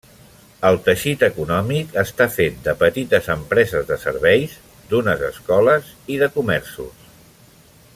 [0.69, 4.59] El teixit econòmic està fet de petites empreses de serveis,
[4.93, 7.09] d’unes escoles i de comerços.